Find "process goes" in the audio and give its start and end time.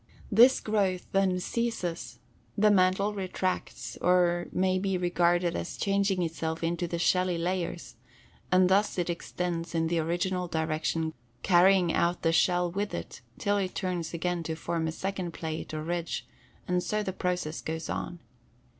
17.13-17.87